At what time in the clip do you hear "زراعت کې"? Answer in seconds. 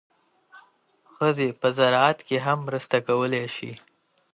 1.77-2.37